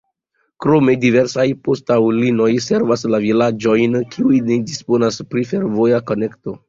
Krome 0.63 0.93
diversaj 1.01 1.43
poŝtaŭtolinioj 1.67 2.49
servas 2.69 3.05
la 3.17 3.19
vilaĝojn, 3.27 3.99
kiuj 4.17 4.41
ne 4.49 4.59
disponas 4.71 5.23
pri 5.35 5.45
fervoja 5.53 6.05
konekto. 6.13 6.57